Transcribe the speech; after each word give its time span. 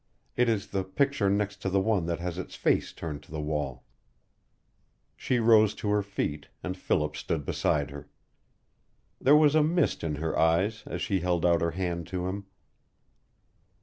It 0.35 0.49
is 0.49 0.69
the 0.69 0.83
picture 0.83 1.29
next 1.29 1.61
to 1.61 1.69
the 1.69 1.79
one 1.79 2.07
that 2.07 2.17
has 2.17 2.39
its 2.39 2.55
face 2.55 2.91
turned 2.91 3.21
to 3.21 3.31
the 3.31 3.39
wall." 3.39 3.83
She 5.15 5.37
rose 5.37 5.75
to 5.75 5.89
her 5.89 6.01
feet, 6.01 6.47
and 6.63 6.75
Philip 6.75 7.15
stood 7.15 7.45
beside 7.45 7.91
her. 7.91 8.09
There 9.19 9.35
was 9.37 9.53
a 9.53 9.61
mist 9.61 10.03
in 10.03 10.15
her 10.15 10.35
eyes 10.35 10.81
as 10.87 11.03
she 11.03 11.19
held 11.19 11.45
out 11.45 11.61
her 11.61 11.69
hand 11.77 12.07
to 12.07 12.25
him. 12.27 12.47